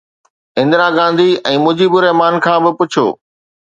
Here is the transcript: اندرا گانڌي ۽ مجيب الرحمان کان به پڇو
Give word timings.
اندرا 0.61 0.87
گانڌي 0.97 1.29
۽ 1.53 1.55
مجيب 1.69 1.93
الرحمان 2.01 2.33
کان 2.49 2.59
به 2.63 2.71
پڇو 2.83 3.07